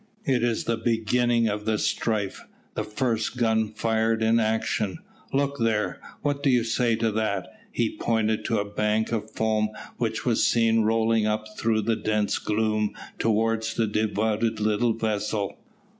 "It 0.25 0.41
is 0.41 0.63
the 0.63 0.77
beginning 0.77 1.47
of 1.47 1.65
the 1.65 1.77
strife 1.77 2.47
the 2.73 2.83
first 2.83 3.37
gun 3.37 3.69
fired 3.71 4.23
in 4.23 4.39
action. 4.39 4.97
Look 5.31 5.59
there, 5.59 5.99
what 6.23 6.41
do 6.41 6.49
you 6.49 6.63
say 6.63 6.95
to 6.95 7.11
that?" 7.11 7.47
He 7.71 7.97
pointed 7.97 8.43
to 8.45 8.57
a 8.57 8.65
bank 8.65 9.11
of 9.11 9.29
foam 9.29 9.69
which 9.97 10.25
was 10.25 10.43
seen 10.43 10.81
rolling 10.81 11.27
up 11.27 11.45
through 11.55 11.83
the 11.83 11.95
dense 11.95 12.39
gloom 12.39 12.95
towards 13.19 13.75
the 13.75 13.85
devoted 13.85 14.59
little 14.59 14.93
vessel. 14.93 15.59